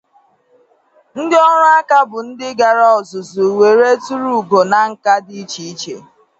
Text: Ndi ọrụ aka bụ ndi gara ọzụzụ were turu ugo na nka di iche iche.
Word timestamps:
Ndi 1.19 1.35
ọrụ 1.49 1.63
aka 1.77 1.97
bụ 2.09 2.17
ndi 2.27 2.47
gara 2.59 2.85
ọzụzụ 2.99 3.43
were 3.59 3.89
turu 4.03 4.29
ugo 4.39 4.59
na 4.71 4.79
nka 4.89 5.13
di 5.25 5.35
iche 5.43 5.63
iche. 5.71 5.95